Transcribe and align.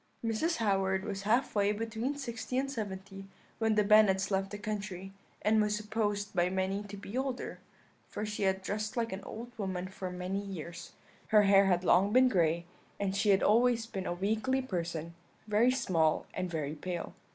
"Mrs. 0.25 0.55
Howard 0.55 1.05
was 1.05 1.21
half 1.21 1.53
way 1.53 1.71
between 1.71 2.17
sixty 2.17 2.57
and 2.57 2.71
seventy 2.71 3.27
when 3.59 3.75
the 3.75 3.83
Bennets 3.83 4.31
left 4.31 4.49
the 4.49 4.57
country, 4.57 5.11
and 5.43 5.61
was 5.61 5.75
supposed 5.75 6.33
by 6.33 6.49
many 6.49 6.81
to 6.85 6.97
be 6.97 7.15
older, 7.15 7.59
for 8.09 8.25
she 8.25 8.41
had 8.41 8.63
dressed 8.63 8.97
like 8.97 9.13
an 9.13 9.23
old 9.23 9.51
woman 9.59 9.87
for 9.87 10.09
many 10.09 10.41
years; 10.43 10.93
her 11.27 11.43
hair 11.43 11.67
had 11.67 11.83
long 11.83 12.11
been 12.11 12.29
gray, 12.29 12.65
and 12.99 13.15
she 13.15 13.29
had 13.29 13.43
always 13.43 13.85
been 13.85 14.07
a 14.07 14.13
weakly 14.15 14.59
person, 14.59 15.13
very 15.45 15.69
small 15.69 16.25
and 16.33 16.49
very 16.49 16.73
pale. 16.73 17.13